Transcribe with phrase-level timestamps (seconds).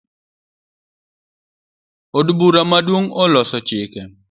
[2.19, 4.01] Od bura maduong oloso chike